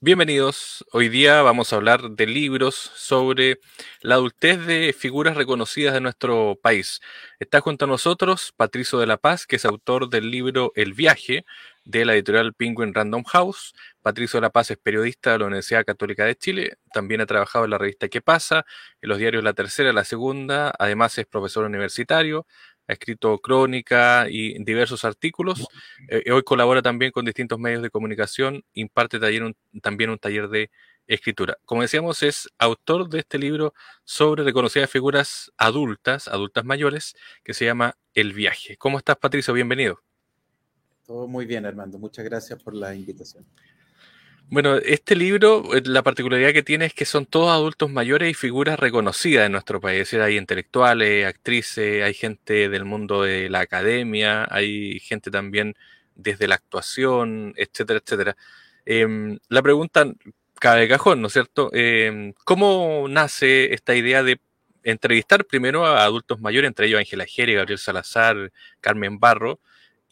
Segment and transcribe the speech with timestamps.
[0.00, 0.84] Bienvenidos.
[0.92, 3.60] Hoy día vamos a hablar de libros sobre
[4.02, 7.00] la adultez de figuras reconocidas de nuestro país.
[7.40, 11.46] Está junto a nosotros Patricio de la Paz, que es autor del libro El viaje
[11.86, 13.72] de la editorial Penguin Random House.
[14.02, 16.76] Patricio de la Paz es periodista de la Universidad Católica de Chile.
[16.92, 18.66] También ha trabajado en la revista ¿Qué pasa?
[19.00, 20.74] En los diarios La Tercera La Segunda.
[20.78, 22.46] Además es profesor universitario
[22.88, 25.66] ha escrito crónica y diversos artículos.
[26.08, 30.70] Eh, hoy colabora también con distintos medios de comunicación, imparte también un taller de
[31.06, 31.58] escritura.
[31.64, 37.14] Como decíamos, es autor de este libro sobre reconocidas figuras adultas, adultas mayores,
[37.44, 38.76] que se llama El viaje.
[38.76, 39.54] ¿Cómo estás, Patricio?
[39.54, 40.02] Bienvenido.
[41.04, 41.98] Todo muy bien, Armando.
[41.98, 43.46] Muchas gracias por la invitación.
[44.48, 48.34] Bueno, este libro, eh, la particularidad que tiene es que son todos adultos mayores y
[48.34, 50.02] figuras reconocidas en nuestro país.
[50.02, 55.74] Es decir, hay intelectuales, actrices, hay gente del mundo de la academia, hay gente también
[56.14, 58.36] desde la actuación, etcétera, etcétera.
[58.84, 60.06] Em, la pregunta
[60.60, 61.70] cabe cajón, ¿no es cierto?
[61.72, 64.40] Em, ¿Cómo nace esta idea de
[64.84, 69.60] entrevistar primero a adultos mayores, entre ellos Ángela Jere, Gabriel Salazar, Carmen Barro,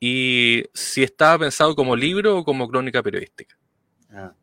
[0.01, 3.57] y si estaba pensado como libro o como crónica periodística?
[4.15, 4.35] Ah.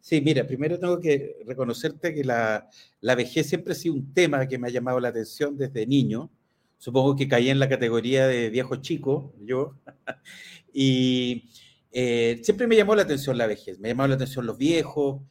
[0.00, 4.56] Sí, mira, primero tengo que reconocerte que la, vejez siempre ha sido un tema que
[4.56, 6.30] me ha llamado la atención desde niño.
[6.78, 9.74] Supongo que caí en la categoría de viejo chico, yo.
[10.72, 11.50] y
[11.90, 15.22] eh, siempre me llamó la atención la vejez, me llamó la atención los viejos.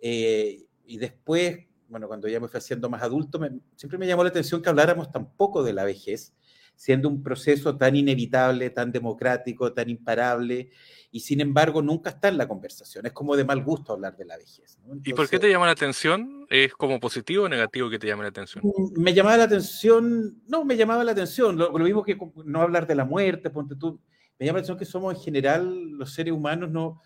[0.00, 3.38] Eh, y después, bueno, cuando ya me fui haciendo más adulto,
[3.76, 6.34] siempre me llamó la atención que habláramos tan poco de la vejez
[6.74, 10.70] siendo un proceso tan inevitable, tan democrático, tan imparable,
[11.10, 13.06] y sin embargo nunca está en la conversación.
[13.06, 14.78] Es como de mal gusto hablar de la vejez.
[15.04, 16.46] ¿Y por qué te llama la atención?
[16.50, 18.64] ¿Es como positivo o negativo que te llame la atención?
[18.64, 22.86] Mm, me llamaba la atención, no, me llamaba la atención, lo, mismo que no hablar
[22.86, 24.00] de la muerte, ponte tú,
[24.38, 27.00] me llama la atención que somos en general, los seres humanos, no,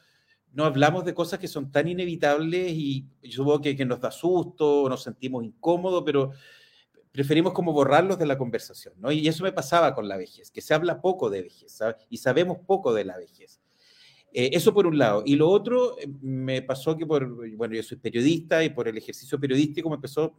[0.52, 4.10] no hablamos de cosas que son tan inevitables y yo supongo que, que nos da
[4.10, 6.32] susto, nos sentimos incómodos, pero
[7.18, 9.10] preferimos como borrarlos de la conversación, ¿no?
[9.10, 11.76] Y eso me pasaba con la vejez, que se habla poco de vejez
[12.08, 13.60] y sabemos poco de la vejez.
[14.32, 15.24] Eh, eso por un lado.
[15.26, 18.96] Y lo otro, eh, me pasó que por, bueno, yo soy periodista y por el
[18.96, 20.38] ejercicio periodístico me empezó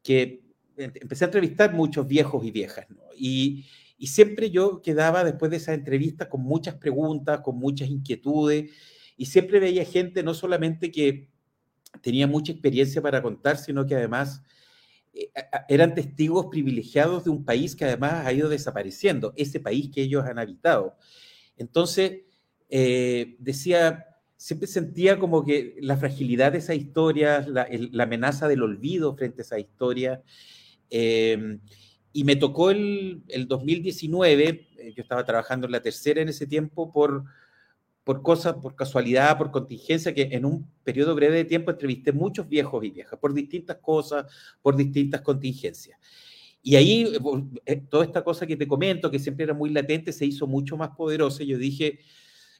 [0.00, 0.44] que
[0.76, 3.02] empecé a entrevistar muchos viejos y viejas, ¿no?
[3.18, 3.66] Y,
[3.98, 8.70] y siempre yo quedaba después de esa entrevista con muchas preguntas, con muchas inquietudes,
[9.16, 11.30] y siempre veía gente no solamente que
[12.00, 14.40] tenía mucha experiencia para contar, sino que además
[15.68, 20.24] eran testigos privilegiados de un país que además ha ido desapareciendo, ese país que ellos
[20.24, 20.96] han habitado.
[21.56, 22.22] Entonces,
[22.68, 27.68] eh, decía, siempre sentía como que la fragilidad de esa historia, la,
[28.02, 30.22] amenaza del olvido frente a esa historia.
[30.90, 31.58] Eh,
[32.12, 36.92] y me tocó el, el 2019, yo estaba trabajando en la tercera en ese tiempo,
[36.92, 37.24] por
[38.04, 42.48] por cosas, por casualidad, por contingencia, que en un periodo breve de tiempo entrevisté muchos
[42.48, 44.26] viejos y viejas, por distintas cosas,
[44.60, 45.98] por distintas contingencias.
[46.62, 47.18] Y ahí, eh,
[47.66, 50.76] eh, toda esta cosa que te comento, que siempre era muy latente, se hizo mucho
[50.76, 51.44] más poderosa.
[51.44, 51.98] Yo dije,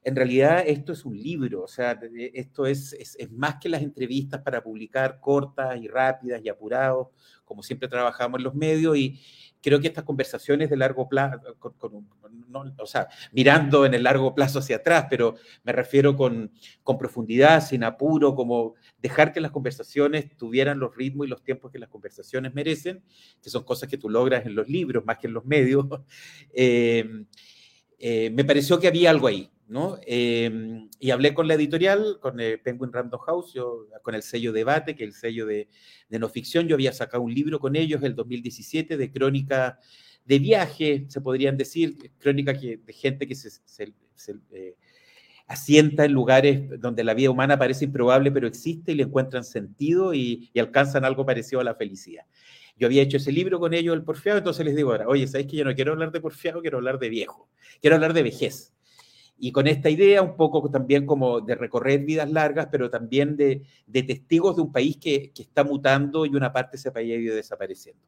[0.04, 1.98] en realidad esto es un libro, o sea,
[2.34, 7.08] esto es, es, es, más que las entrevistas para publicar cortas y rápidas y apurados,
[7.46, 9.18] como siempre trabajamos en los medios, y
[9.62, 12.06] creo que estas conversaciones de largo plazo, con,
[12.78, 17.66] o sea, mirando en el largo plazo hacia atrás, pero me refiero con, con profundidad,
[17.66, 21.88] sin apuro, como dejar que las conversaciones tuvieran los ritmos y los tiempos que las
[21.88, 23.02] conversaciones merecen,
[23.42, 25.86] que son cosas que tú logras en los libros más que en los medios.
[26.56, 27.24] Eh,
[27.98, 29.98] eh, me pareció que había algo ahí, ¿no?
[30.06, 33.54] Em, y hablé con la editorial, con el Penguin Random House,
[34.02, 35.68] con el sello Debate, que es el sello de,
[36.08, 36.68] de, no ficción.
[36.68, 39.78] Yo había sacado un libro con ellos el 2017 de crónica
[40.24, 43.60] de viaje, se podrían decir, crónica de gente que se,
[44.52, 44.76] eh,
[45.46, 50.14] asienta en lugares donde la vida humana parece improbable, pero existe y le encuentran sentido
[50.14, 52.24] y, y alcanzan algo parecido a la felicidad.
[52.76, 55.48] Yo había hecho ese libro con ellos, el porfiado, entonces les digo ahora, oye, ¿sabéis
[55.48, 57.48] que yo no quiero hablar de porfiado, quiero hablar de viejo,
[57.80, 58.74] quiero hablar de vejez?
[59.36, 63.66] Y con esta idea un poco también como de recorrer vidas largas, pero también de,
[63.92, 67.34] testigos de un país que, está mutando y una parte de ese país ha ido
[67.34, 68.02] desapareciendo.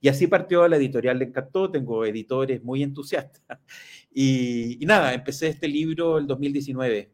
[0.00, 3.42] Y así partió la editorial, le encantó, tengo editores muy entusiastas.
[4.12, 7.12] Y, y nada, empecé este libro el 2019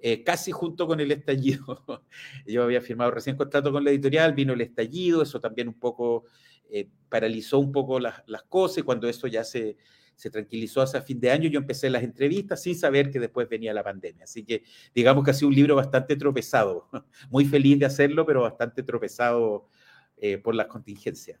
[0.00, 1.82] eh, casi junto con el estallido.
[2.46, 6.24] Yo había firmado recién contrato con la editorial, vino el estallido, eso también un poco
[6.70, 9.76] eh, paralizó un poco las, las, cosas y cuando eso ya se,
[10.18, 13.72] se tranquilizó hacia fin de año, yo empecé las entrevistas sin saber que después venía
[13.72, 14.24] la pandemia.
[14.24, 16.88] Así que digamos que ha sido un libro bastante tropezado,
[17.30, 19.68] muy feliz de hacerlo, pero bastante tropezado
[20.16, 21.38] eh, por las contingencias.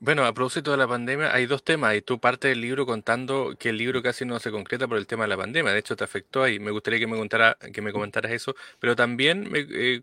[0.00, 3.56] Bueno, a propósito de la pandemia, hay dos temas y tú partes del libro contando
[3.58, 5.72] que el libro casi no se concreta por el tema de la pandemia.
[5.72, 6.60] De hecho, te afectó ahí.
[6.60, 10.02] Me gustaría que me contara, que me comentaras eso, pero también, eh,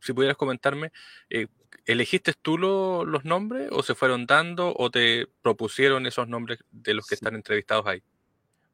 [0.00, 0.92] si pudieras comentarme,
[1.30, 1.48] eh,
[1.88, 7.06] ¿elegiste tú los nombres o se fueron dando o te propusieron esos nombres de los
[7.06, 8.02] que están entrevistados ahí?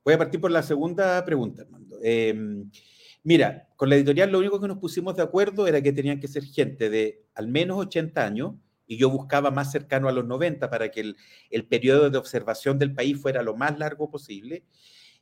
[0.04, 1.96] Voy a partir por la segunda pregunta, Armando.
[2.02, 2.68] Em,
[3.22, 6.26] mira, con la editorial lo único que nos pusimos de acuerdo era que tenían que
[6.26, 10.68] ser gente de al menos 80 años y yo buscaba más cercano a los 90
[10.68, 11.16] para que el,
[11.50, 14.64] el, periodo de observación del país fuera lo más largo posible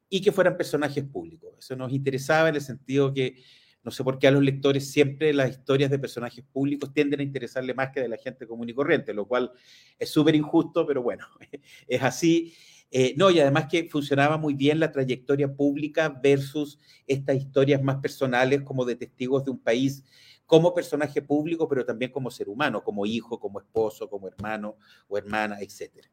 [0.08, 1.54] y que fueran personajes públicos.
[1.58, 3.36] Eso nos interesaba en el sentido que
[3.84, 7.22] no sé por qué a los lectores siempre las historias de personajes públicos tienden a
[7.22, 9.52] interesarle más que de la gente común y corriente, lo cual
[9.98, 11.26] es súper injusto, pero bueno,
[11.88, 12.54] es así.
[12.94, 17.96] Eh, no, y además que funcionaba muy bien la trayectoria pública versus estas historias más
[17.96, 20.04] personales como de testigos de un país
[20.44, 24.76] como personaje público, pero también como ser humano, como hijo, como esposo, como hermano
[25.08, 26.06] o hermana, etc.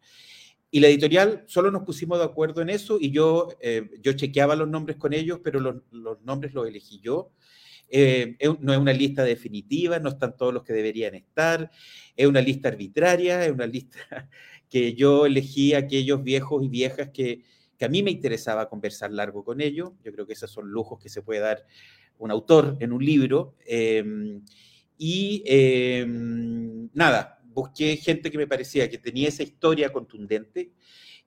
[0.72, 4.56] Y la editorial solo nos pusimos de acuerdo en eso y yo, eh, yo chequeaba
[4.56, 7.34] los nombres con ellos, pero los, los nombres los elegí yo.
[7.90, 11.72] Eh, no es una lista definitiva, no están todos los que deberían estar,
[12.16, 14.00] es una lista arbitraria, es una lista
[14.70, 17.44] que yo elegí aquellos viejos y viejas que,
[17.78, 19.92] que a mí me interesaba conversar largo con ellos.
[20.04, 21.66] Yo creo que esos son lujos que se puede dar
[22.20, 23.56] un autor en un libro.
[23.66, 24.44] Em,
[24.98, 30.74] y em, nada, busqué gente que me parecía que tenía esa historia contundente,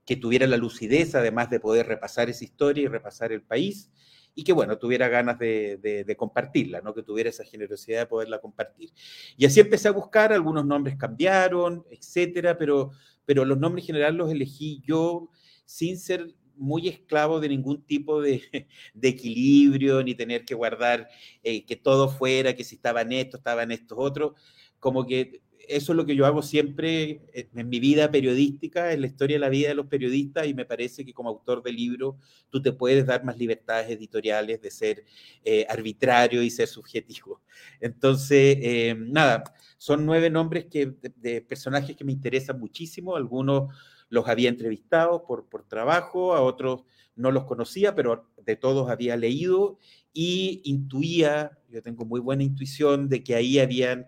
[0.05, 3.91] que tuviera la lucidez además de poder repasar esa historia y repasar el país,
[4.35, 6.95] y que, bueno, tuviera ganas de, compartirla, ¿no?
[6.95, 8.91] que tuviera esa generosidad de poderla compartir.
[9.37, 12.93] Y así empecé a buscar, algunos nombres cambiaron, etcétera, pero,
[13.25, 15.29] pero los nombres en general los elegí yo
[15.65, 18.43] sin ser muy esclavo de ningún tipo de,
[19.03, 21.09] equilibrio, ni tener que guardar
[21.43, 24.33] eh, que todo fuera, que si estaban estos, estaban estos otros.
[24.79, 29.07] Como que eso es lo que yo hago siempre en mi vida periodística, en la
[29.07, 32.17] historia de la vida de los periodistas, y me parece que como autor de libro
[32.51, 35.05] tú te puedes dar más libertades editoriales de ser
[35.45, 37.41] eh, arbitrario y ser subjetivo.
[37.81, 39.45] Entonces, eh, nada,
[39.79, 43.75] son nueve nombres que, de personajes que me interesan muchísimo, algunos
[44.09, 46.85] los había entrevistado por, por trabajo, a otros
[47.17, 49.79] no los conocía, pero de todos había leído
[50.13, 54.07] y intuía, yo tengo muy buena intuición de que ahí habían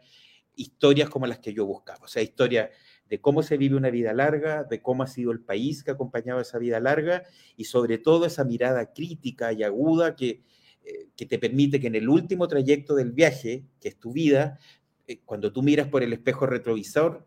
[0.56, 2.70] historias como las que yo buscaba, o sea, historias
[3.08, 5.94] de cómo se vive una vida larga, de cómo ha sido el país que ha
[5.94, 7.24] acompañado esa vida larga
[7.56, 10.42] y sobre todo esa mirada crítica y aguda que,
[10.84, 14.58] eh, que te permite que en el último trayecto del viaje, que es tu vida,
[15.06, 17.26] eh, cuando tú miras por el espejo retrovisor,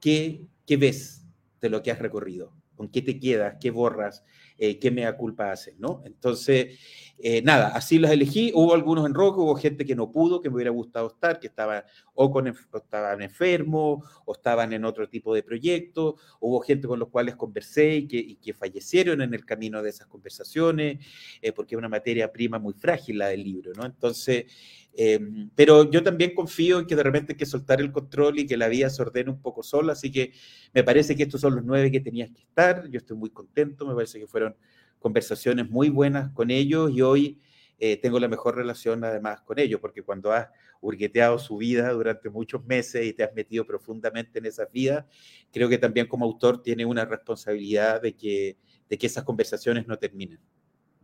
[0.00, 1.24] ¿qué, qué ves?
[1.64, 4.22] de lo que has recorrido, con qué te quedas, qué borras,
[4.56, 6.02] eh, qué mea culpa haces, ¿no?
[6.04, 6.78] Entonces,
[7.18, 8.52] eh, nada, así los elegí.
[8.54, 11.46] Hubo algunos en rojo, hubo gente que no pudo, que me hubiera gustado estar, que
[11.46, 11.84] estaba
[12.14, 16.16] o, con, estaban enfermos o estaban en otro tipo de proyecto.
[16.40, 19.90] Hubo gente con los cuales conversé y que, y que fallecieron en el camino de
[19.90, 21.04] esas conversaciones,
[21.40, 23.84] eh, porque es una materia prima muy frágil la del libro, ¿no?
[23.84, 24.46] Entonces,
[24.96, 28.46] Em, pero yo también confío en que de repente hay que soltar el control y
[28.46, 30.32] que la vida se ordene un poco sola, así que
[30.72, 33.86] me parece que estos son los nueve que tenías que estar, yo estoy muy contento,
[33.86, 34.43] me parece que fueron
[34.98, 37.40] conversaciones muy buenas con ellos y hoy
[37.78, 40.48] eh, tengo la mejor relación además con ellos, porque cuando has
[40.80, 45.04] hurgueteado su vida durante muchos meses y te has metido profundamente en esas vidas,
[45.52, 48.56] creo que también como autor tiene una responsabilidad de que,
[48.88, 50.40] de que esas conversaciones no terminen.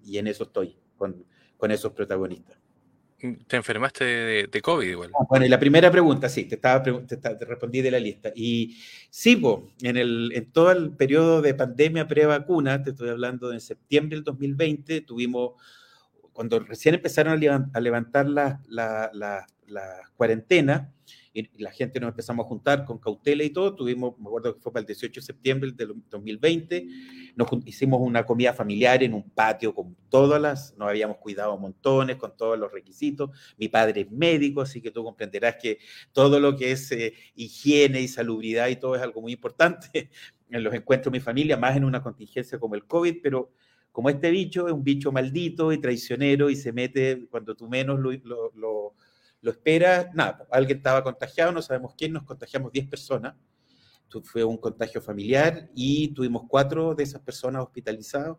[0.05, 1.27] Y en eso estoy, con,
[1.57, 2.59] con esos protagonistas.
[3.47, 5.11] Te enfermaste de, COVID igual.
[5.15, 8.33] Ah, bueno, y la primera pregunta, sí, te, estaba, te, respondí de la lista.
[8.35, 8.79] Y
[9.11, 9.41] sí,
[9.83, 14.25] en, el, en todo el periodo de pandemia pre-vacuna, te estoy hablando de septiembre del
[14.25, 15.53] 2020, tuvimos,
[16.33, 17.39] cuando recién empezaron
[17.75, 19.85] a levantar la, la, la, la
[20.17, 20.91] cuarentena,
[21.33, 23.75] y la gente nos empezamos a juntar con cautela y todo.
[23.75, 26.87] Tuvimos, me acuerdo que fue para el 18 de septiembre del 2020,
[27.37, 32.17] nos hicimos una comida familiar en un patio con todas las, nos habíamos cuidado montones,
[32.17, 33.31] con todos los requisitos.
[33.57, 35.79] Mi padre es médico, así que tú comprenderás que
[36.13, 40.11] todo lo que es eh, higiene y salubridad y todo es algo muy importante
[40.51, 43.53] en los encuentros de mi familia, más en una contingencia como el COVID, pero
[43.93, 47.99] como este bicho es un bicho maldito y traicionero y se mete cuando tú menos
[47.99, 48.95] lo, lo lo
[49.49, 53.35] espera, nada, alguien estaba contagiado, no sabemos quién, nos contagiamos 10 personas,
[54.25, 58.39] fue un contagio familiar y tuvimos cuatro de esas personas hospitalizados.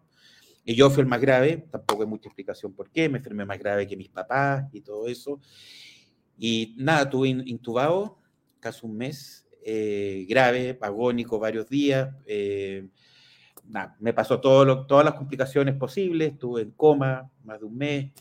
[0.64, 3.58] Y yo fui el más grave, tampoco hay mucha explicación por qué, me enfermé más
[3.58, 5.40] grave que mis papás y todo eso.
[6.38, 8.20] Y nada, tuve intubado
[8.60, 12.14] casi un mes, eh, grave, agónico varios días.
[12.26, 12.88] Eh,
[13.66, 18.12] nada, me pasó todo todas las complicaciones posibles, estuve en coma más de un mes.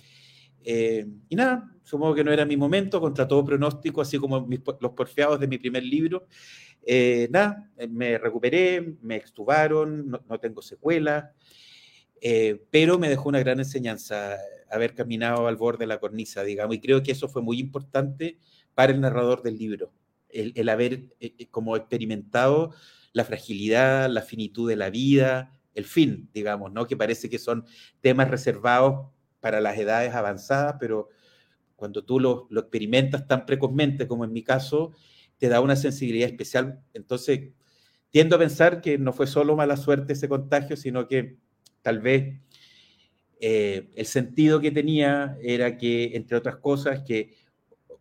[0.64, 4.46] Eh, y nada, supongo que no era mi momento, contra todo pronóstico, así como
[4.80, 6.26] los porfiados de mi primer libro.
[6.82, 11.30] Eh, nada, me recuperé, me extubaron, no, tengo secuelas,
[12.70, 14.36] pero me dejó una gran enseñanza
[14.70, 18.38] haber caminado al borde de la cornisa, digamos, y creo que eso fue muy importante
[18.74, 19.92] para el narrador del libro,
[20.28, 21.08] el, el haber
[21.50, 22.72] como experimentado
[23.12, 26.86] la fragilidad, la finitud de la vida, el fin, digamos, ¿no?
[26.86, 27.64] Que parece que son
[28.00, 29.10] temas reservados
[29.40, 31.08] para las edades avanzadas, pero
[31.76, 34.92] cuando tú lo, experimentas tan precozmente como en mi caso,
[35.38, 36.82] te da una sensibilidad especial.
[36.92, 37.52] Entonces,
[38.10, 41.38] tiendo a pensar que no fue solo mala suerte ese contagio, sino que
[41.80, 42.38] tal vez
[43.40, 47.34] eh, el sentido que tenía era que, entre otras cosas, que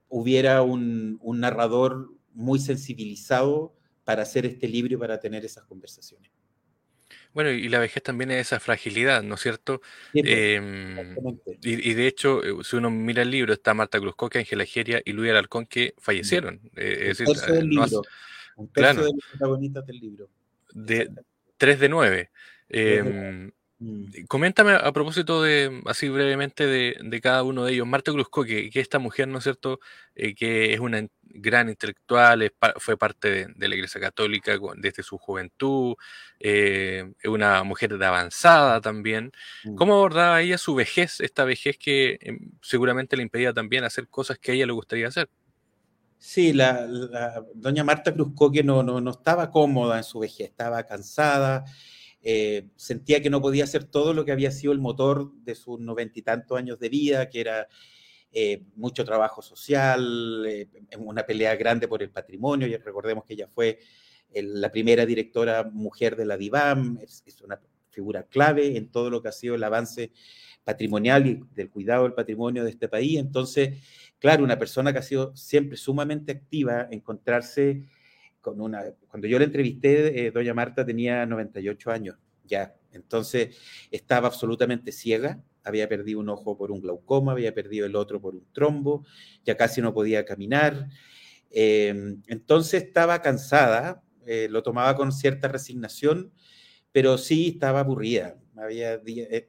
[0.10, 6.31] hubiera un, un narrador muy sensibilizado para hacer este libro y para tener esas conversaciones.
[7.33, 9.81] Bueno, y la vejez también es esa fragilidad, ¿no es cierto?
[10.13, 11.15] Em,
[11.61, 15.11] y, de hecho, eh, si uno mira el libro, está Marta Cruzcoque, Ángela Geria y
[15.11, 16.59] Luis Alarcón que fallecieron.
[16.75, 18.01] Eh, es decir, del libro.
[18.55, 20.29] un tercio de los protagonistas del libro.
[20.73, 21.09] De,
[21.57, 22.31] 3 de 9.
[22.71, 23.47] Mm.
[24.27, 27.88] Coméntame a propósito de, así brevemente, de, cada uno de ellos.
[27.88, 29.79] Marta Cruzco, que, que esta mujer, ¿no es cierto?,
[30.15, 35.95] eh, que es una gran intelectual, fue parte de, la Iglesia Católica desde su juventud,
[36.41, 39.31] eh, es una mujer de avanzada también.
[39.63, 39.75] Mm.
[39.75, 44.39] ¿Cómo abordaba ella su vejez, esta vejez que em, seguramente le impedía también hacer cosas
[44.39, 45.29] que a ella le gustaría hacer?
[46.17, 46.86] Sí, la,
[47.53, 51.63] doña Marta Cruzco que no, no, no estaba cómoda en su vejez, estaba cansada.
[52.21, 55.79] Eh, sentía que no podía hacer todo lo que había sido el motor de sus
[55.79, 57.67] noventa y tantos años de vida, que era
[58.31, 63.47] eh, mucho trabajo social, eh, una pelea grande por el patrimonio, y recordemos que ella
[63.47, 63.79] fue
[64.33, 67.59] la primera directora mujer de la DIVAM, es, una
[67.89, 70.11] figura clave en todo lo que ha sido el avance
[70.63, 73.17] patrimonial y del cuidado del patrimonio de este país.
[73.17, 73.79] Entonces,
[74.19, 77.85] claro, una persona que ha sido siempre sumamente activa, encontrarse
[78.41, 82.17] con una, cuando yo la entrevisté, eh, doña Marta tenía 98 años
[82.50, 83.55] ya, entonces
[83.91, 88.36] estaba absolutamente ciega, había perdido un ojo por un glaucoma, había perdido el otro por
[88.36, 89.05] un trombo,
[89.46, 90.89] ya casi no podía caminar,
[91.51, 96.34] em, entonces estaba cansada, eh, lo tomaba con cierta resignación,
[96.91, 98.38] pero sí estaba aburrida.
[98.72, 99.48] Eh,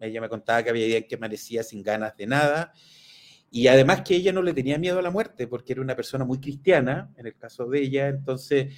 [0.00, 2.72] ella me contaba que había días que amanecía sin ganas de nada,
[3.50, 6.24] y además que ella no le tenía miedo a la muerte, porque era una persona
[6.24, 8.74] muy cristiana, en el caso de ella, entonces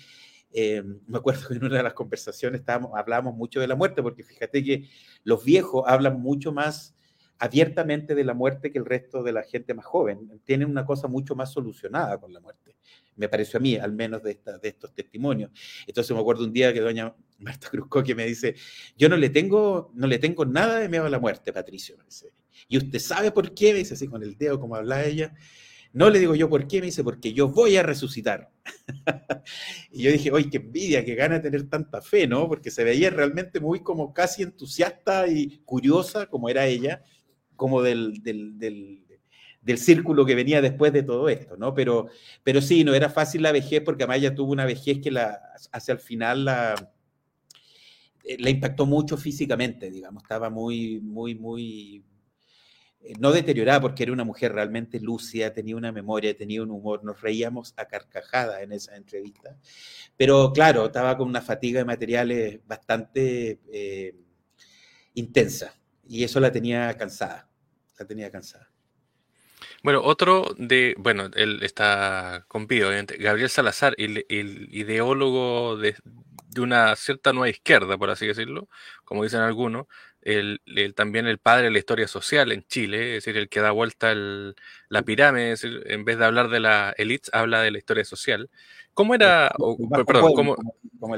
[0.52, 4.02] eh, me acuerdo que en una de las conversaciones estábamos, hablábamos mucho de la muerte,
[4.02, 4.88] porque fíjate que
[5.24, 6.96] los viejos hablan mucho más
[7.40, 10.40] abiertamente de la muerte que el resto de la gente más joven.
[10.44, 12.76] Tienen una cosa mucho más solucionada con la muerte.
[13.16, 15.50] Me pareció a mí, al menos de, esta, de estos testimonios.
[15.86, 18.54] Entonces me acuerdo un día que doña Marta Cruzco que me dice,
[18.96, 21.96] yo no le tengo, no le tengo nada de miedo a la muerte, Patricio.
[22.68, 25.34] Y usted sabe por qué, me dice así con el dedo, como habla ella.
[25.92, 28.50] No le digo yo por qué, me dice, porque yo voy a resucitar.
[29.90, 32.46] y yo dije, oye, qué envidia, qué gana tener tanta fe, ¿no?
[32.48, 37.02] Porque se veía realmente muy como casi entusiasta y curiosa, como era ella,
[37.56, 41.74] como del, del, del, círculo que venía después de todo esto, ¿no?
[41.74, 42.08] Pero,
[42.42, 45.40] pero sí, no era fácil la vejez, porque además ella tuvo una vejez que la,
[45.72, 46.92] hacia el final la,
[48.24, 52.04] eh, la impactó mucho físicamente, digamos, estaba muy, muy, muy,
[53.18, 57.20] no deteriorada porque era una mujer realmente lúcida, tenía una memoria, tenía un humor, nos
[57.20, 59.56] reíamos a carcajada en esa entrevista,
[60.16, 64.14] pero claro, estaba con una fatiga de materiales bastante eh,
[65.14, 65.74] intensa
[66.06, 67.48] y eso la tenía cansada,
[67.98, 68.70] la tenía cansada.
[69.82, 75.96] Bueno, otro de, bueno, él está con obviamente, Gabriel Salazar, el, el ideólogo de,
[76.50, 78.68] de una cierta nueva izquierda, por así decirlo,
[79.04, 79.86] como dicen algunos,
[80.22, 80.60] el,
[80.94, 84.14] también el padre de la historia social en Chile, es decir, el que da vuelta
[84.14, 85.54] la pirámide,
[85.86, 88.50] en vez de hablar de la élite, habla de la historia social.
[88.94, 89.52] ¿Cómo era,
[90.06, 90.56] perdón, como,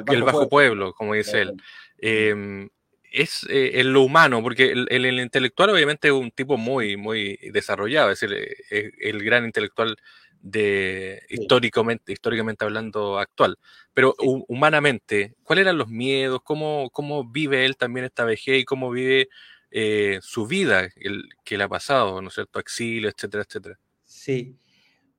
[0.07, 1.55] el, bajo pueblo, como dice él?
[1.99, 2.69] Em,
[3.11, 8.11] es eh, en lo humano, porque el, intelectual obviamente es un tipo muy, muy desarrollado,
[8.11, 8.37] es decir,
[8.71, 9.97] eh, el gran intelectual
[10.43, 13.59] de históricamente, históricamente hablando actual.
[13.95, 14.15] Pero
[14.49, 16.41] humanamente, ¿cuáles eran los miedos?
[16.43, 19.29] ¿Cómo, ¿Cómo vive él también esta vejez y cómo vive
[19.71, 22.59] eh, su vida el, que le ha pasado, ¿no es cierto?
[22.59, 23.79] Exilio, etcétera, etcétera.
[24.05, 24.57] Sí.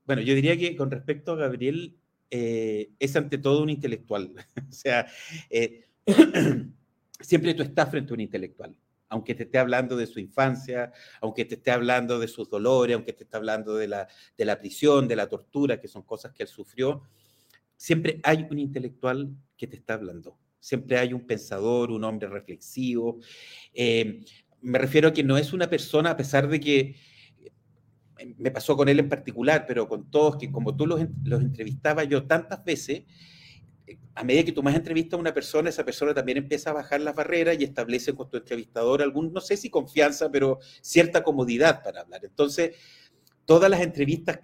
[0.06, 1.96] Bueno, yo diría que con respecto a Gabriel,
[2.30, 4.34] eh, es ante todo un intelectual.
[4.70, 5.08] o sea,
[5.50, 5.88] eh,
[7.20, 8.78] siempre tú estás frente a un intelectual
[9.14, 10.92] aunque te esté hablando de su infancia,
[11.22, 14.58] aunque te esté hablando de sus dolores, aunque te esté hablando de la, de la
[14.58, 17.04] prisión, de la tortura, que son cosas que él sufrió,
[17.78, 23.20] siempre hay un intelectual que te está hablando, siempre hay un pensador, un hombre reflexivo.
[23.72, 24.26] Eh,
[24.62, 26.96] me refiero a que no es una persona, a pesar de que
[28.38, 32.04] me pasó con él en particular, pero con todos, que como tú los, los entrevistaba
[32.04, 33.04] yo tantas veces,
[34.16, 37.02] a medida que tú más entrevistas a una persona, esa persona también empieza a bajar
[37.02, 41.84] las barreras y establece con tu entrevistador algún, no sé si confianza, pero cierta comodidad
[41.84, 42.24] para hablar.
[42.24, 42.76] Entonces,
[43.46, 44.40] todas las entrevistas,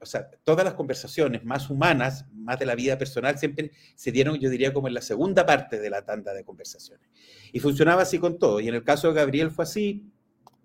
[0.00, 4.38] o sea, todas las conversaciones más humanas, más de la vida personal, siempre se dieron,
[4.38, 7.08] yo diría, como en la segunda parte de la tanda de conversaciones.
[7.52, 8.60] Y funcionaba así con todo.
[8.60, 10.04] Y en el caso de Gabriel fue así.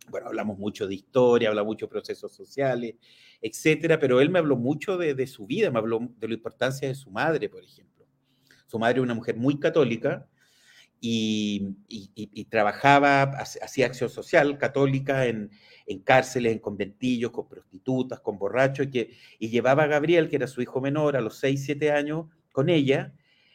[0.09, 2.95] Bueno, hablamos mucho de historia, hablamos mucho de procesos sociales,
[3.41, 6.87] etcétera, pero él me habló mucho de, de su vida, me habló de la importancia
[6.87, 7.94] de su madre, por ejemplo
[8.65, 10.27] su madre era una mujer muy católica
[11.07, 15.51] y, trabajaba, hacía acción social católica en,
[16.03, 20.81] cárceles, en conventillos, con prostitutas, con borrachos, y, llevaba a Gabriel, que era su hijo
[20.81, 23.13] menor, a los 6, 7 años, con ella.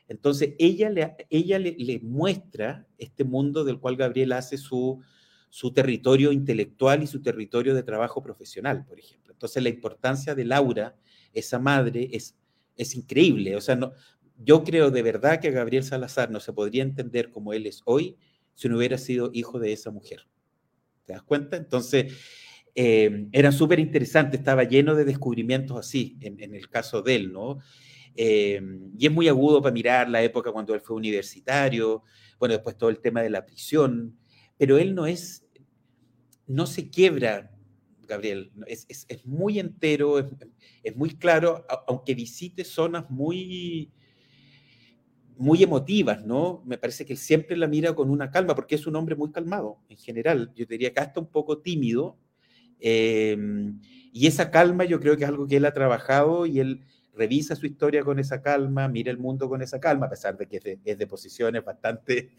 [0.09, 5.00] Entonces, ella, le, muestra este mundo del cual Gabriel hace su,
[5.49, 9.33] su territorio intelectual y su territorio de trabajo profesional, por ejemplo.
[9.33, 10.97] Entonces, la importancia de Laura,
[11.33, 12.37] esa madre, es,
[12.76, 13.57] es increíble.
[13.57, 13.93] O sea, no,
[14.42, 18.16] yo creo de verdad que Gabriel Salazar no se podría entender como él es hoy
[18.54, 20.26] si no hubiera sido hijo de esa mujer.
[21.04, 21.56] ¿Te das cuenta?
[21.56, 22.14] Entonces,
[22.75, 27.59] eh, era súper interesante, estaba lleno de descubrimientos así, en, el caso de él, ¿no?
[28.16, 28.61] Eh,
[28.99, 32.02] y es muy agudo para mirar la época cuando él fue universitario,
[32.38, 34.18] bueno, después todo el tema de la prisión,
[34.56, 35.47] pero él no es,
[36.47, 37.50] no se quiebra,
[38.06, 40.26] Gabriel, es, es, muy entero, es,
[40.82, 43.92] es, muy claro, aunque visite zonas muy,
[45.40, 46.62] muy emotivas, ¿no?
[46.66, 49.32] Me parece que él siempre la mira con una calma, porque es un hombre muy
[49.32, 50.52] calmado en general.
[50.54, 52.18] Yo diría que hasta un poco tímido.
[52.78, 53.80] Em,
[54.12, 56.82] y esa calma yo creo que es algo que él ha trabajado y él
[57.14, 60.47] revisa su historia con esa calma, mira el mundo con esa calma, a pesar de
[60.47, 62.32] que es de, posiciones bastante,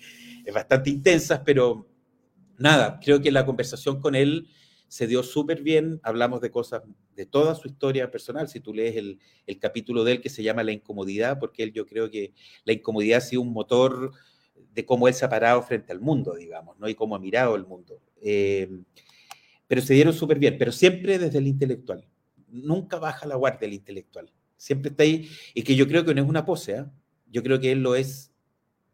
[0.53, 1.89] bastante intensas, pero
[2.59, 4.47] nada, creo que la conversación con él
[4.91, 6.83] se dio súper bien, hablamos de cosas,
[7.15, 9.19] de toda su historia personal, si tú lees el,
[9.57, 12.33] capítulo de él que se llama La incomodidad, porque él yo creo que
[12.65, 14.11] la incomodidad ha sido un motor
[14.73, 16.89] de cómo él se ha parado frente al mundo, digamos, ¿no?
[16.89, 18.01] Y cómo ha mirado el mundo.
[18.21, 18.69] Eh,
[19.65, 22.05] pero se dieron súper bien, pero siempre desde el intelectual.
[22.49, 24.29] Nunca baja la guardia el intelectual.
[24.57, 26.85] Siempre está ahí, y que yo creo que no es una pose, ¿eh?
[27.31, 28.33] yo creo que él lo es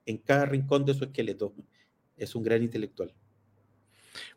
[0.05, 1.55] en cada rincón de su esqueleto.
[2.17, 3.15] Es un gran intelectual.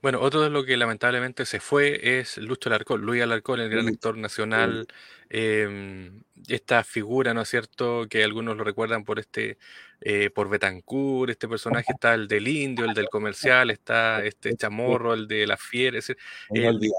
[0.02, 3.88] Bueno, otro de lo que lamentablemente se fue es Lucho Alarcón, Luis Alarcón, el gran
[3.88, 4.86] actor nacional,
[5.28, 9.58] em, esta figura, ¿no es cierto?, que algunos lo recuerdan por este,
[10.00, 15.14] eh, por Betancourt, este personaje está el del indio, el del comercial, está este chamorro,
[15.14, 15.98] el de la fiera,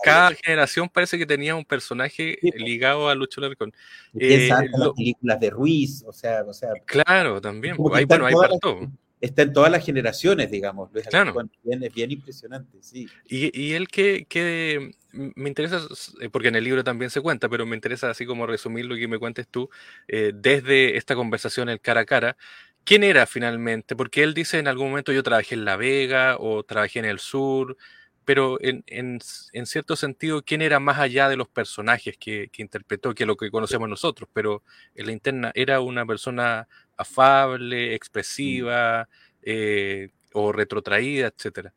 [0.04, 3.74] cada generación parece que tenía un personaje ligado a Lucho Alarcón.
[4.14, 6.72] Eh, las películas de Ruiz, o sea, o sea.
[6.86, 8.90] Claro, también, hay, bueno, hay para todo
[9.22, 10.90] está en todas las generaciones, digamos.
[10.96, 13.08] es bien impresionante, sí.
[13.28, 15.88] Y, él que, me interesa,
[16.20, 19.00] eh, porque en el libro también se cuenta, pero me interesa así como resumirlo y
[19.00, 19.70] que me cuentes tú,
[20.08, 22.38] eh, desde esta conversación, el cara a cara,
[22.84, 23.96] ¿quién era finalmente?
[23.96, 27.20] Porque él dice en algún momento yo trabajé en La Vega o trabajé en el
[27.20, 27.78] sur,
[28.26, 29.20] pero en,
[29.66, 33.52] cierto sentido, ¿quién era más allá de los personajes que, que, interpretó, que lo que
[33.52, 34.30] conocemos nosotros?
[34.34, 34.64] Pero
[34.96, 36.68] en la interna era una persona
[37.02, 39.08] afable, expresiva
[39.42, 41.74] eh, o retrotraída, etcétera?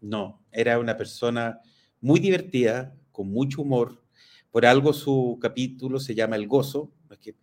[0.00, 1.60] No, era una persona
[2.00, 4.02] muy divertida, con mucho humor.
[4.50, 7.34] Por algo su capítulo se llama El Gozo, que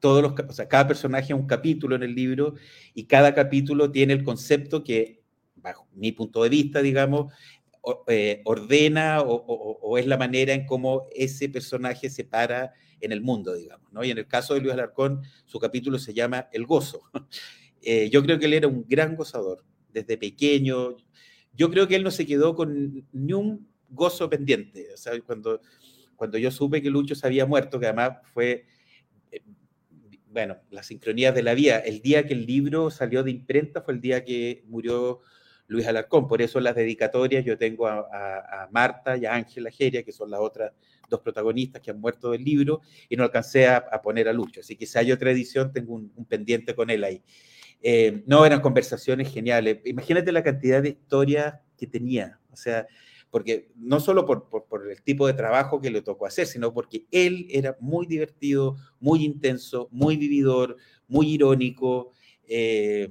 [0.00, 2.54] todos los, o sea, cada personaje es un capítulo en el libro
[2.94, 5.22] y cada capítulo tiene el concepto que,
[5.56, 7.32] bajo mi punto de vista, digamos,
[8.06, 13.54] eh, ordena o, es la manera en cómo ese personaje se para en el mundo,
[13.54, 13.92] digamos.
[13.92, 14.04] ¿no?
[14.04, 17.02] Y en el caso de Luis Alarcón, su capítulo se llama El gozo.
[17.80, 20.96] Eh, yo creo que él era un gran gozador desde pequeño.
[21.54, 24.92] Yo creo que él no se quedó con ni un gozo pendiente.
[24.92, 25.60] O sea, cuando,
[26.16, 28.66] cuando yo supe que Lucho se había muerto, que además fue,
[29.30, 29.42] eh,
[30.26, 33.94] bueno, la sincronía de la vida, el día que el libro salió de imprenta fue
[33.94, 35.20] el día que murió
[35.68, 36.26] Luis Alarcón.
[36.26, 40.40] Por eso las dedicatorias yo tengo a, Marta y a Ángela Geria, que son las
[40.40, 40.72] otras
[41.08, 44.60] dos protagonistas que han muerto del libro, y no alcancé a, poner a Lucho.
[44.60, 47.22] Así que si hay otra edición, tengo un, pendiente con él ahí.
[47.80, 49.78] Eh, no, eran conversaciones geniales.
[49.84, 52.40] Imagínate la cantidad de historias que tenía.
[52.50, 52.86] O sea,
[53.30, 57.46] porque no solo por, el tipo de trabajo que le tocó hacer, sino porque él
[57.50, 60.76] era muy divertido, muy intenso, muy vividor,
[61.06, 62.12] muy irónico.
[62.46, 63.10] Eh,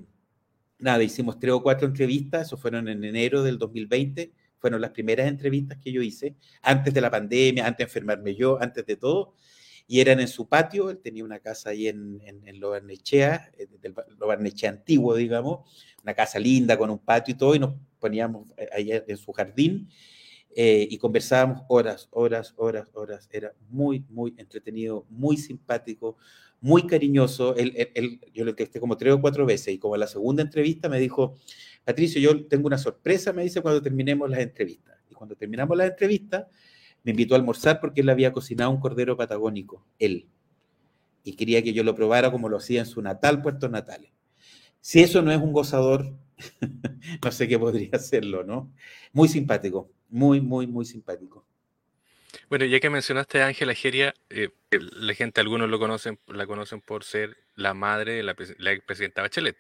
[0.80, 5.28] nada, hicimos tres o cuatro entrevistas, eso fueron en enero del 2020, fueron las primeras
[5.28, 9.36] entrevistas que yo hice, antes de la pandemia, antes de enfermarme yo, antes de todo,
[9.88, 13.68] y eran en su patio, él tenía una casa ahí en, en, en Lobarnechea, eh,
[13.82, 15.70] del Lobarnechea antiguo, digamos,
[16.04, 19.90] una casa linda con un patio y todo, y nos poníamos ahí en su jardín,
[20.60, 23.30] eh, y conversábamos horas, horas, horas, horas.
[23.32, 26.18] Era muy, muy entretenido, muy simpático,
[26.60, 27.56] muy cariñoso.
[27.56, 30.90] Él, yo lo testé como tres o cuatro veces y como en la segunda entrevista
[30.90, 31.36] me dijo,
[31.86, 34.98] Patricio, yo tengo una sorpresa, me dice, cuando terminemos las entrevistas.
[35.12, 36.48] Y cuando terminamos las entrevistas,
[37.04, 40.28] me invitó a almorzar porque él había cocinado un cordero patagónico, él.
[41.24, 44.12] Y quería que yo lo probara como lo hacía en su natal, Puerto Natales.
[44.82, 46.18] Si eso no es un gozador,
[47.24, 48.72] no sé qué podría hacerlo, ¿no?
[49.14, 51.46] Muy simpático, muy, muy, muy simpático.
[52.50, 56.82] Bueno, ya que mencionaste a Ángela Geria, eh, la gente, algunos lo conocen, la conocen
[56.82, 59.58] por ser la madre de la, la expresidenta Bachelet.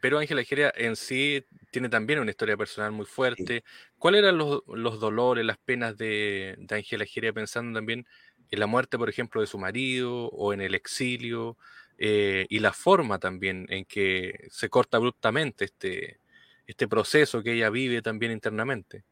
[0.00, 3.64] Pero Ángela Geria en sí tiene también una historia personal muy fuerte.
[3.98, 4.62] ¿Cuáles eran los,
[5.00, 8.06] dolores, las penas de, Ángela Geria pensando también
[8.50, 11.56] en la muerte, por ejemplo, de su marido o en el exilio?
[11.98, 16.20] Eh, y la forma también en que se corta abruptamente este,
[16.66, 19.04] este proceso que ella vive también internamente.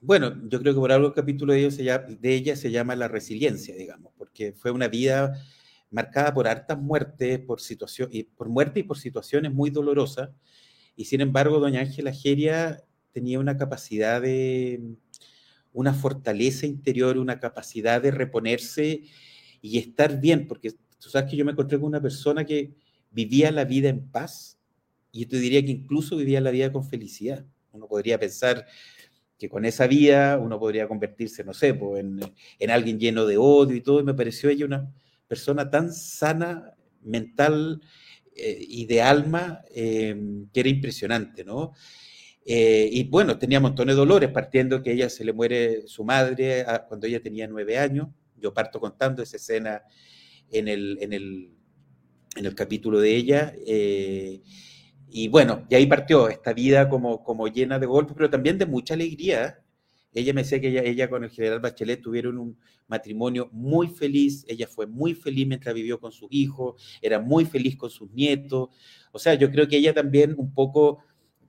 [0.00, 1.68] Bueno, yo creo que por algo el capítulo de,
[2.20, 5.32] de ella se llama la resiliencia, digamos, porque fue una vida
[5.90, 10.30] marcada por hartas muertes, por, situación, y por muerte y por situaciones muy dolorosas.
[10.94, 14.96] Y sin embargo, doña Ángela Geria tenía una capacidad de,
[15.74, 19.02] una fortaleza interior, una capacidad de reponerse
[19.60, 20.72] y estar bien, porque
[21.04, 22.72] tú sabes que yo me encontré con una persona que
[23.10, 24.58] vivía la vida en paz,
[25.12, 27.46] y te diría que incluso vivía la vida con felicidad.
[27.70, 28.66] Uno podría pensar
[29.38, 32.20] que con esa vida uno podría convertirse, no sé, en,
[32.58, 34.92] en alguien lleno de odio y todo, y me pareció ella una,
[35.26, 37.80] persona tan sana mental
[38.36, 41.72] eh, y de alma em, que era impresionante, ¿no?
[42.46, 46.62] Eh, y bueno, tenía montones de dolores, partiendo que ella se le muere su madre
[46.62, 48.08] ah, cuando ella tenía nueve años.
[48.36, 49.82] Yo parto contando esa escena
[50.50, 51.50] en el, en el,
[52.36, 53.54] en el capítulo de ella.
[53.66, 54.40] Eh,
[55.08, 58.66] y bueno, y ahí partió esta vida como, como llena de golpes, pero también de
[58.66, 59.60] mucha alegría.
[60.12, 64.44] Ella me decía que ella, ella con el general Bachelet tuvieron un matrimonio muy feliz,
[64.48, 68.68] ella fue muy feliz mientras vivió con sus hijos, era muy feliz con sus nietos.
[69.12, 70.98] O sea, yo creo que ella también un poco,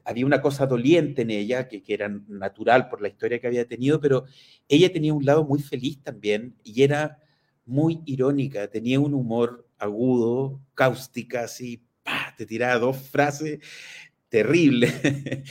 [0.03, 3.67] había una cosa doliente en ella, que, que era natural por la historia que había
[3.67, 4.25] tenido, pero
[4.67, 7.19] ella tenía un lado muy feliz también y era
[7.65, 11.83] muy irónica, tenía un humor agudo, cáustica, así,
[12.37, 13.59] te tiraba dos frases
[14.29, 14.91] terrible.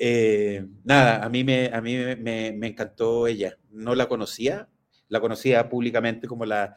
[0.00, 3.58] Eh, nada, a mí, me, a mí me, encantó ella.
[3.72, 4.68] No la conocía,
[5.08, 6.76] la conocía públicamente como la,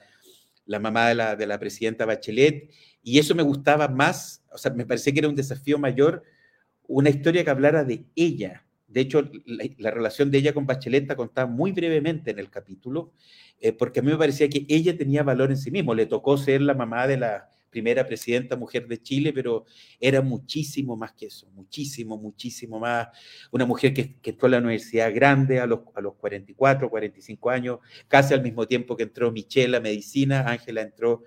[0.65, 2.71] la mamá de la, de la, presidenta Bachelet,
[3.03, 6.23] y eso me gustaba más, o sea, me parecía que era un desafío mayor,
[6.87, 8.65] una historia que hablara de ella.
[8.91, 13.13] De hecho, la, relación de ella con Bachelet está contada muy brevemente en el capítulo,
[13.59, 15.93] eh, porque a mí me parecía que ella tenía valor en sí mismo.
[15.93, 19.65] Le tocó ser la mamá de la, primera presidenta mujer de Chile, pero
[19.99, 23.07] era muchísimo más que eso, muchísimo, muchísimo más.
[23.49, 27.49] Una mujer que, que entró a la universidad grande a los, a los 44, 45
[27.49, 31.23] años, casi al mismo tiempo que entró Michelle a medicina, Ángela entró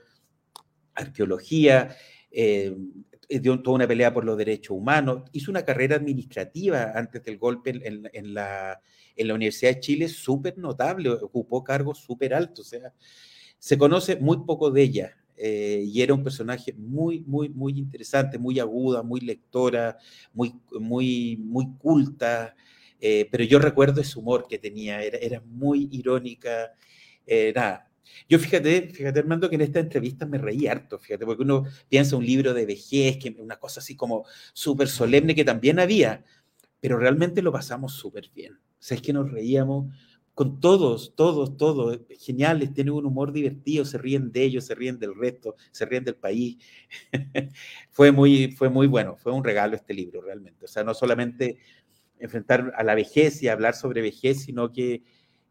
[0.94, 1.96] arqueología,
[2.30, 2.76] eh,
[3.28, 7.70] dio toda una pelea por los derechos humanos, hizo una carrera administrativa antes del golpe
[7.70, 8.80] en, la,
[9.16, 12.92] en la Universidad de Chile súper notable, ocupó cargos súper altos, o sea,
[13.58, 18.38] se conoce muy poco de ella, eh, y era un personaje muy, muy, muy interesante,
[18.38, 19.98] muy aguda, muy lectora,
[20.32, 22.54] muy, muy, muy culta,
[23.00, 26.72] eh, pero yo recuerdo ese humor que tenía, era, era muy irónica,
[27.26, 27.52] eh.
[28.28, 32.16] Yo fíjate, fíjate Armando, que en esta entrevista me reí harto, fíjate, porque uno piensa
[32.16, 36.24] un libro de vejez, que una cosa así como súper solemne que también había,
[36.80, 38.54] pero realmente lo pasamos súper bien.
[38.54, 39.86] O sea, es que nos reíamos
[40.34, 44.98] con todos, todos, todos, geniales, tienen un humor divertido, se ríen de ellos, se ríen
[44.98, 46.58] del resto, se ríen del país.
[47.90, 50.64] fue, muy, fue muy bueno, fue un regalo este libro realmente.
[50.64, 51.58] O sea, no solamente
[52.18, 55.04] enfrentar a la vejez y hablar sobre vejez, sino que,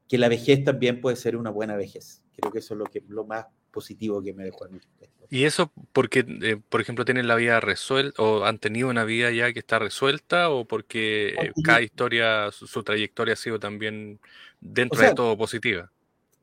[0.08, 2.23] que la vejez también puede ser una buena vejez.
[2.36, 4.80] Creo que eso es lo, que, lo más positivo que me dejó a mí.
[5.30, 9.32] ¿Y eso porque, eh, por ejemplo, tienen la vida resuelta o han tenido una vida
[9.32, 14.20] ya que está resuelta o porque eh, cada historia, su, trayectoria ha sido también
[14.62, 15.92] dentro de todo positiva?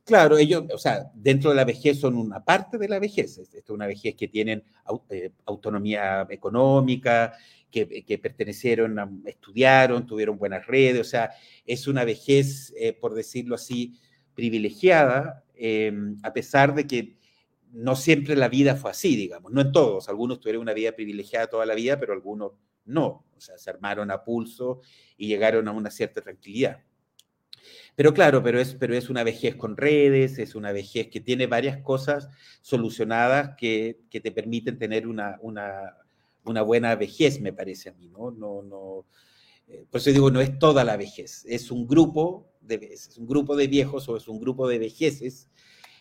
[0.05, 3.39] Claro, ellos, o sea, dentro de la vejez son una parte de la vejez.
[3.39, 4.65] Esto es una vejez que tienen
[5.11, 7.35] eh, autonomía económica,
[7.71, 11.31] que, que, pertenecieron, a, estudiaron, tuvieron buenas redes, o sea,
[11.65, 13.95] es una vejez, por decirlo así,
[14.35, 15.45] privilegiada,
[16.23, 17.19] a pesar de que
[17.73, 21.49] no siempre la vida fue así, digamos, no en todos, algunos tuvieron una vida privilegiada
[21.49, 22.53] toda la vida, pero algunos
[22.85, 24.81] no, o sea, se armaron a pulso
[25.17, 26.83] y llegaron a una cierta tranquilidad.
[27.95, 31.47] Pero claro, pero es, pero es una vejez con redes, es una vejez que tiene
[31.47, 32.29] varias cosas
[32.63, 38.31] solucionadas que, te permiten tener una, una, buena vejez, me parece a mí, ¿no?
[38.31, 39.07] no, no
[39.91, 43.57] por eso digo, no es toda la vejez, es un grupo de, es un grupo
[43.57, 45.49] de viejos o es un grupo de vejeces,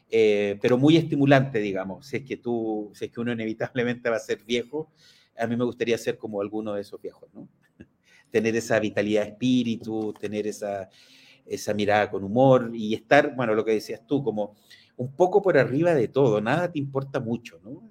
[0.10, 4.44] pero muy estimulante, digamos, si es que tú, si que uno inevitablemente va a ser
[4.44, 4.92] viejo,
[5.38, 7.48] a mí me gustaría ser como alguno de esos viejos, ¿no?
[8.32, 10.90] tener esa vitalidad de espíritu, tener esa,
[11.46, 14.56] esa mirada con humor y estar, bueno, lo que decías tú, como
[14.98, 17.90] un poco por arriba de todo, nada te importa mucho, ¿no?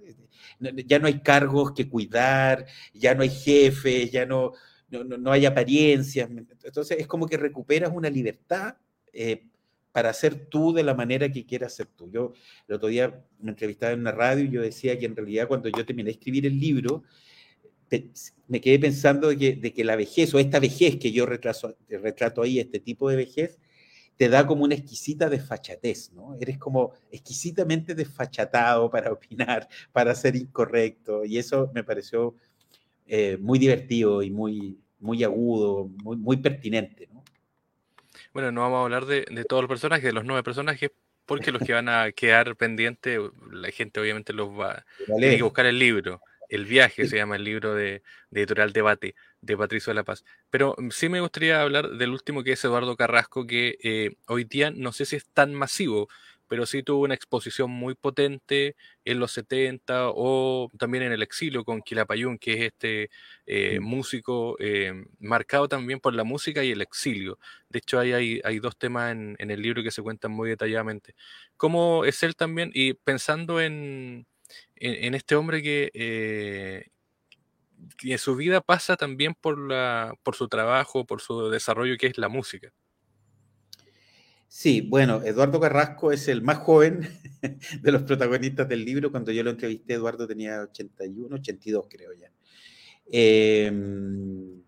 [0.86, 4.52] Ya no hay cargos que cuidar, ya no hay jefes, ya no,
[4.90, 6.28] no, hay apariencias.
[6.64, 8.76] Entonces es como que recuperas una libertad
[9.12, 9.46] eh,
[9.92, 12.10] para ser tú de la manera que quieras ser tú.
[12.10, 12.32] Yo
[12.68, 15.68] el otro día me entrevistaba en una radio y yo decía que en realidad cuando
[15.68, 17.02] yo terminé de escribir el libro,
[18.46, 21.76] me quedé pensando de que, de que, la vejez o esta vejez que yo retraso,
[21.88, 23.58] retrato ahí, este tipo de vejez,
[24.16, 26.36] te da como una exquisita desfachatez, ¿no?
[26.40, 32.34] Eres como exquisitamente desfachatado para opinar, para ser incorrecto, y eso me pareció
[33.08, 37.24] eh, muy divertido y muy, muy agudo, muy, muy pertinente, ¿no?
[38.32, 40.90] Bueno, no vamos a hablar de, de todos los personajes, de los nueve personajes,
[41.28, 43.20] porque los que van a quedar pendientes,
[43.52, 44.72] la gente obviamente los va
[45.08, 46.22] a tener que buscar el libro.
[46.48, 50.24] El viaje se llama el libro de, Editorial Debate de Patricio de la Paz.
[50.48, 54.70] Pero sí me gustaría hablar del último que es Eduardo Carrasco, que eh, hoy día
[54.70, 56.08] no sé si es tan masivo,
[56.48, 61.64] pero sí tuvo una exposición muy potente en los 70 o también en el exilio
[61.64, 63.10] con Quilapayún, que es este
[63.46, 67.38] eh, músico eh, marcado también por la música y el exilio.
[67.68, 71.14] De hecho, hay, hay, dos temas en, en, el libro que se cuentan muy detalladamente.
[71.56, 72.70] ¿Cómo es él también?
[72.74, 74.26] Y pensando en,
[74.76, 76.86] en, este hombre que, eh,
[78.02, 82.18] en su vida pasa también por, la, por su trabajo, por su desarrollo, que es
[82.18, 82.72] la música.
[84.48, 87.00] Sí, bueno, Eduardo Carrasco es el más joven
[87.82, 89.10] de los protagonistas del libro.
[89.10, 92.32] Cuando yo lo entrevisté, Eduardo tenía 81, 82 creo ya.
[93.10, 94.62] Em,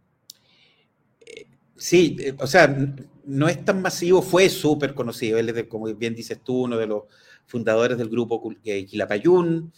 [1.21, 5.39] eh, sí, eh, o sea, no es tan masivo, fue súper conocido.
[5.39, 7.05] Él es, como bien dices tú, uno de los
[7.47, 9.73] fundadores del grupo Quilapayún.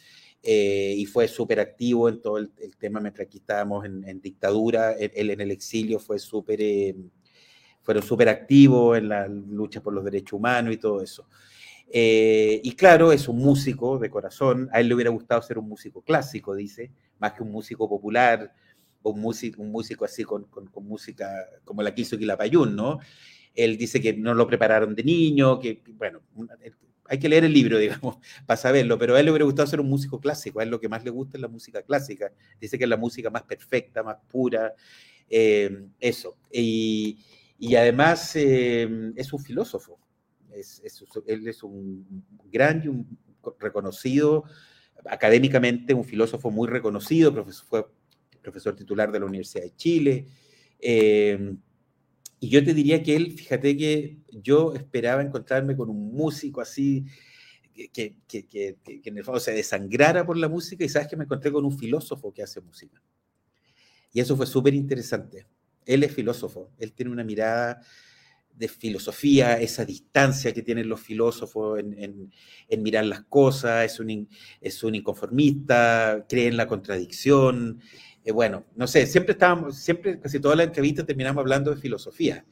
[0.45, 5.31] Eh, y fue súper activo en todo el, tema mientras aquí estábamos en, dictadura, él,
[5.31, 6.97] en el exilio fue súper, eh,
[7.83, 11.27] fueron súper activos en la lucha por los derechos humanos y todo eso.
[11.95, 15.69] Eh, y claro, es un músico de corazón, a él le hubiera gustado ser un
[15.69, 18.55] músico clásico, dice, más que un músico popular,
[19.03, 21.29] un músico, un músico así con, con, con música
[21.65, 22.99] como la que hizo Quilapayún, ¿no?
[23.55, 26.23] Él dice que no lo prepararon de niño, que, bueno,
[27.05, 28.17] hay que leer el libro, digamos,
[28.47, 30.81] para saberlo, pero a él le hubiera gustado ser un músico clásico, a él lo
[30.81, 34.03] que más le gusta es la música clásica, dice que es la música más perfecta,
[34.03, 34.73] más pura,
[35.29, 36.37] eh, eso.
[36.51, 37.19] Y,
[37.75, 39.99] además eh, es un filósofo,
[41.27, 43.19] él es un gran y un
[43.59, 44.45] reconocido,
[45.07, 47.87] académicamente un filósofo muy reconocido, profesor, fue
[48.43, 50.27] profesor titular de la Universidad de Chile.
[50.79, 51.55] Eh,
[52.41, 57.07] y yo te diría que él, fíjate que yo esperaba encontrarme con un músico así,
[57.73, 61.17] que, que, que, que, en el fondo se desangrara por la música y sabes que
[61.17, 63.01] me encontré con un filósofo que hace música.
[64.13, 65.47] Y eso fue súper interesante.
[65.87, 67.81] Él es filósofo, él tiene una mirada
[68.55, 72.31] de filosofía, esa distancia que tienen los filósofos en,
[72.83, 74.29] mirar las cosas, es un,
[74.61, 77.81] es un inconformista, cree en la contradicción,
[78.25, 82.45] eh, bueno, no sé, siempre estábamos, siempre, casi toda la entrevista terminamos hablando de filosofía.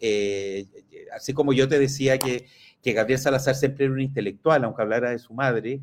[0.00, 0.66] Eh,
[1.12, 2.46] así como yo te decía que,
[2.82, 5.80] que, Gabriel Salazar siempre era un intelectual, aunque hablara de su madre,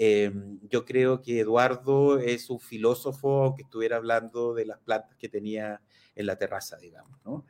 [0.00, 0.32] eh,
[0.70, 5.80] yo creo que Eduardo es un filósofo que estuviera hablando de las plantas que tenía
[6.18, 7.46] en la terraza, digamos, ¿no?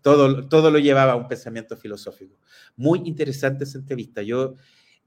[0.00, 2.38] todo, todo lo llevaba a un pensamiento filosófico.
[2.76, 4.22] Muy interesante esa entrevista.
[4.22, 4.54] Yo,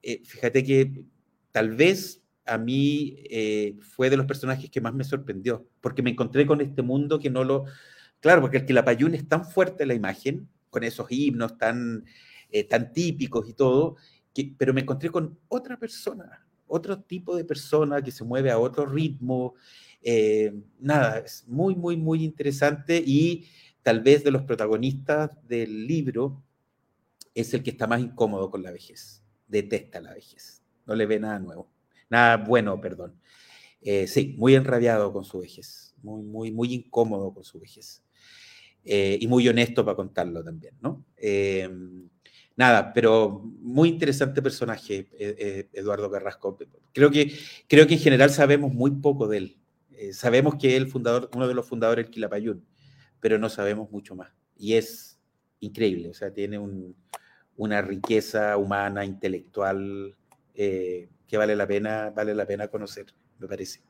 [0.01, 1.05] fíjate que
[1.51, 6.11] tal vez a mí eh, fue de los personajes que más me sorprendió, porque me
[6.11, 7.65] encontré con este mundo que no lo...
[8.19, 12.05] Claro, porque el Quilapayún es tan fuerte la imagen, con esos himnos tan,
[12.49, 13.95] eh, tan típicos y todo,
[14.33, 18.59] que, pero me encontré con otra persona, otro tipo de persona que se mueve a
[18.59, 19.55] otro ritmo.
[20.01, 23.47] Eh, nada, es muy, muy, muy interesante y
[23.81, 26.43] tal vez de los protagonistas del libro
[27.33, 31.19] es el que está más incómodo con la vejez, detesta la vejez, no le ve
[31.19, 31.69] nada nuevo.
[32.09, 33.19] Nada bueno, perdón.
[33.81, 38.03] Eh, sí, muy enrabiado con su vejez, muy, muy, muy incómodo con su vejez.
[38.83, 41.03] Eh, y muy honesto para contarlo también, ¿no?
[42.55, 45.07] Eh, nada, pero muy interesante personaje,
[45.73, 46.57] Eduardo Carrasco.
[46.93, 47.33] Creo que,
[47.67, 49.57] creo que en general sabemos muy poco de él.
[50.13, 52.65] sabemos que es el fundador, uno de los fundadores del Quilapayún,
[53.19, 54.31] pero no sabemos mucho más.
[54.57, 55.19] Y es
[55.59, 56.59] increíble, o sea, tiene
[57.57, 60.15] una riqueza humana, intelectual,
[60.53, 63.07] que vale la pena, vale la pena conocer,
[63.39, 63.81] me parece.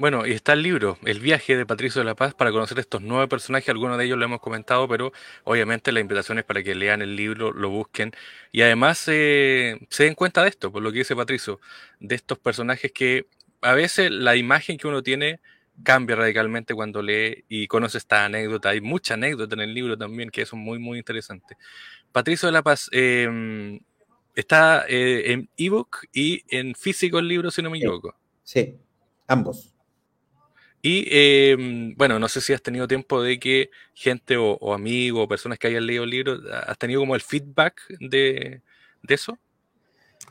[0.00, 3.02] Bueno, y está el libro, El viaje de Patricio de la Paz, para conocer estos
[3.02, 3.68] nueve personajes.
[3.68, 5.12] Algunos de ellos lo hemos comentado, pero
[5.44, 8.12] obviamente la invitación es para que lean el libro, lo busquen
[8.50, 11.60] y además eh, se den cuenta de esto, por lo que dice Patricio,
[11.98, 13.26] de estos personajes que
[13.60, 15.38] a veces la imagen que uno tiene
[15.82, 18.70] cambia radicalmente cuando lee y conoce esta anécdota.
[18.70, 21.58] Hay mucha anécdota en el libro también que son muy, muy interesantes.
[22.10, 23.78] Patricio de la Paz, em,
[24.34, 28.16] está eh, en ebook y en físico el libro, si no me equivoco.
[28.42, 28.78] Sí,
[29.26, 29.74] ambos.
[30.82, 35.28] Y em, bueno, no sé si has tenido tiempo de que gente o, amigos o
[35.28, 38.62] personas que hayan leído el libro, ¿has tenido como el feedback de,
[39.06, 39.38] eso?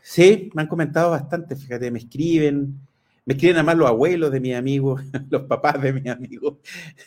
[0.01, 2.79] Sí, me han comentado bastante, fíjate, me escriben,
[3.25, 6.57] me escriben además los abuelos de mis amigos, los papás de mis amigos,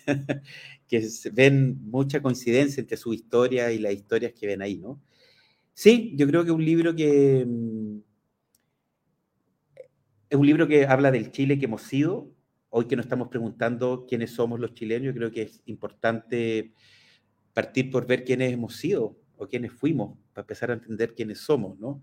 [0.87, 5.01] que ven mucha coincidencia entre su historia y las historias que ven ahí, ¿no?
[5.75, 7.99] Sí, yo creo que un libro que mm,
[10.31, 12.32] es un libro que habla del Chile que hemos sido,
[12.75, 16.73] hoy que nos estamos preguntando quiénes somos los chilenos, yo creo que es importante
[17.53, 21.79] partir por ver quiénes hemos sido o quiénes fuimos, para empezar a entender quiénes somos,
[21.79, 22.03] ¿no?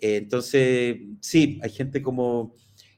[0.00, 2.56] Eh, entonces, sí, hay gente como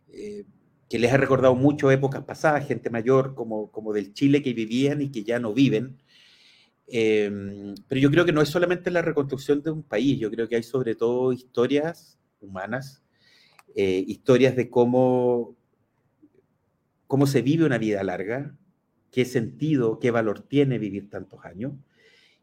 [0.08, 0.44] eh,
[0.88, 5.02] que les ha recordado mucho épocas pasadas, gente mayor como, como del Chile que vivían
[5.02, 5.98] y que ya no viven.
[6.86, 7.30] Eh,
[7.86, 10.56] pero yo creo que no es solamente la reconstrucción de un país, yo creo que
[10.56, 13.02] hay sobre todo historias humanas,
[13.76, 15.56] historias de cómo
[17.06, 18.56] cómo se vive una vida larga,
[19.10, 21.74] qué sentido, qué valor tiene vivir tantos años.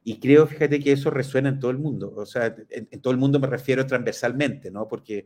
[0.04, 2.14] Y creo, fíjate, que eso resuena en todo el mundo.
[2.16, 4.88] O sea, en, todo el mundo me refiero transversalmente, ¿no?
[4.88, 5.26] Porque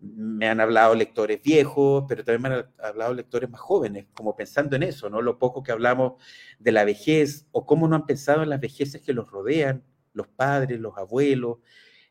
[0.00, 4.76] me han hablado lectores viejos, pero también me han hablado lectores más jóvenes, como pensando
[4.76, 5.22] en eso, ¿no?
[5.22, 6.14] Lo poco que hablamos
[6.58, 10.26] de la vejez o cómo no han pensado en las vejeces que los rodean, los
[10.28, 11.58] padres, los abuelos.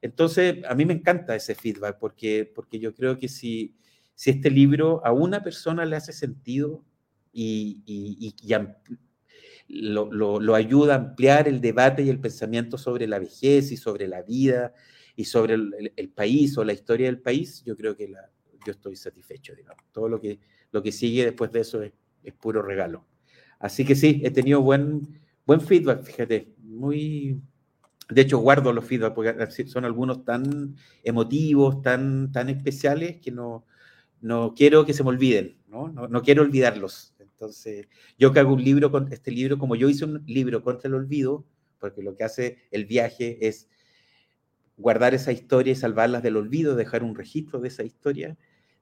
[0.01, 3.75] Entonces, a mí me encanta ese feedback porque, porque yo creo que si,
[4.19, 6.83] si este libro a una persona le hace sentido
[7.31, 8.35] y,
[9.69, 14.21] lo, ayuda a ampliar el debate y el pensamiento sobre la vejez y sobre la
[14.21, 14.73] vida
[15.15, 18.11] y sobre el, país o la historia del país, yo creo que
[18.65, 19.85] yo estoy satisfecho, digamos.
[19.93, 20.41] Todo lo que,
[20.73, 21.93] lo que sigue después de eso es,
[22.41, 23.05] puro regalo.
[23.57, 27.41] Así que sí, he tenido buen, buen feedback, fíjate, muy...
[28.09, 33.65] De hecho, guardo los feedback porque son algunos tan emotivos, tan, tan especiales que no,
[34.21, 35.89] no quiero que se me olviden, ¿no?
[35.89, 37.13] No, quiero olvidarlos.
[37.19, 40.87] Entonces, yo que hago un libro con este libro, como yo hice un libro contra
[40.87, 41.45] el olvido,
[41.79, 43.69] porque lo que hace el viaje es
[44.77, 48.37] guardar esa historia y salvarlas del olvido, dejar un registro de esa historia.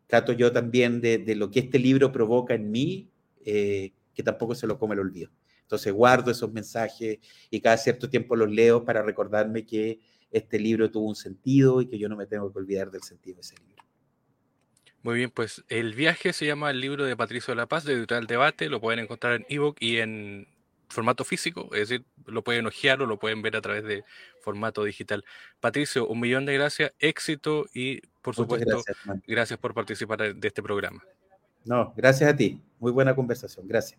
[0.08, 3.12] Trato yo también de, lo que este libro provoca en mí,
[3.46, 5.30] eh, que tampoco se lo come el olvido.
[5.62, 7.20] Entonces guardo esos mensajes
[7.50, 10.00] y cada cierto tiempo los leo para recordarme que
[10.32, 13.36] este libro tuvo un sentido y que yo no me tengo que olvidar del sentido
[13.36, 13.87] de ese libro.
[15.08, 17.94] Muy bien, pues el viaje se llama el libro de Patricio de la Paz, de
[17.94, 20.50] Editorial Debate, lo pueden encontrar en ebook y en
[20.90, 24.04] formato físico, es decir, lo pueden ojear o lo pueden ver a través de
[24.42, 25.24] formato digital.
[25.62, 28.84] Patricio, un millón de gracias, éxito y por supuesto,
[29.26, 31.02] gracias, por participar de este programa.
[31.64, 33.98] No, gracias a ti, muy buena conversación, gracias.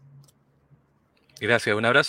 [1.40, 2.07] Gracias, un abrazo.